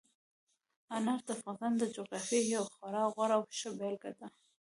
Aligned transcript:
انار 0.95 1.19
د 1.27 1.29
افغانستان 1.37 1.71
د 1.77 1.83
جغرافیې 1.95 2.41
یوه 2.53 2.69
خورا 2.75 3.03
غوره 3.13 3.35
او 3.37 3.43
ښه 3.57 3.69
بېلګه 3.79 4.11
ده. 4.19 4.27